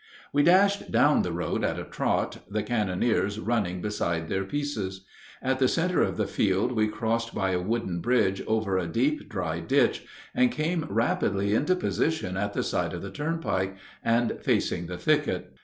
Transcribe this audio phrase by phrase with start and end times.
[0.33, 5.05] We dashed down the road at a trot, the cannoneers running beside their pieces.
[5.43, 9.29] At the center of the field we crossed by a wooden bridge over a deep,
[9.29, 10.03] dry ditch,
[10.33, 15.53] and came rapidly into position at the side of the turnpike and facing the thicket.